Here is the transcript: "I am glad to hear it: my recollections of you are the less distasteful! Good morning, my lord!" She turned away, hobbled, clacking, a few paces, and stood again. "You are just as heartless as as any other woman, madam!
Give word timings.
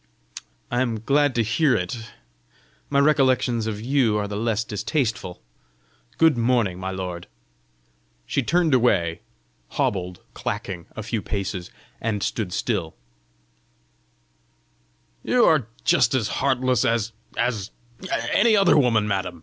"I 0.71 0.81
am 0.81 1.01
glad 1.01 1.35
to 1.35 1.43
hear 1.43 1.75
it: 1.75 2.09
my 2.89 2.97
recollections 2.97 3.67
of 3.67 3.79
you 3.79 4.17
are 4.17 4.27
the 4.27 4.35
less 4.35 4.63
distasteful! 4.63 5.43
Good 6.17 6.35
morning, 6.39 6.79
my 6.79 6.89
lord!" 6.89 7.27
She 8.25 8.41
turned 8.41 8.73
away, 8.73 9.21
hobbled, 9.77 10.23
clacking, 10.33 10.87
a 10.95 11.03
few 11.03 11.21
paces, 11.21 11.69
and 12.01 12.23
stood 12.23 12.51
again. 12.63 12.93
"You 15.21 15.45
are 15.45 15.67
just 15.83 16.15
as 16.15 16.29
heartless 16.29 16.83
as 16.83 17.11
as 17.37 17.69
any 18.33 18.57
other 18.57 18.79
woman, 18.79 19.07
madam! 19.07 19.39